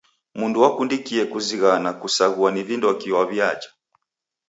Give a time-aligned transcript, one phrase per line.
[0.39, 3.69] Mndu wakundikie kuzighana kusaghua ni vindoki waw'iaja.